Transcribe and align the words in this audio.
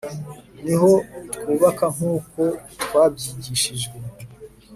Niho 0.63 0.91
twubaka 1.33 1.85
nkuko 1.95 2.41
twabyigishijwe 2.81 3.97